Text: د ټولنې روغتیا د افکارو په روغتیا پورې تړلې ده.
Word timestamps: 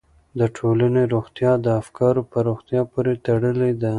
د 0.39 0.41
ټولنې 0.57 1.03
روغتیا 1.13 1.51
د 1.65 1.67
افکارو 1.81 2.21
په 2.31 2.37
روغتیا 2.47 2.81
پورې 2.91 3.13
تړلې 3.25 3.71
ده. 3.81 3.89